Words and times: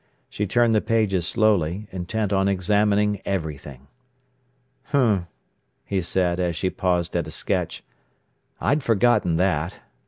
She 0.31 0.47
turned 0.47 0.73
the 0.73 0.81
pages 0.81 1.27
slowly, 1.27 1.87
intent 1.91 2.33
on 2.33 2.47
examining 2.47 3.21
everything. 3.23 3.85
"H'm!" 4.89 5.27
he 5.85 6.01
said, 6.01 6.39
as 6.39 6.55
she 6.55 6.71
paused 6.71 7.15
at 7.15 7.27
a 7.27 7.29
sketch. 7.29 7.83
"I'd 8.59 8.81
forgotten 8.81 9.35
that. 9.35 9.79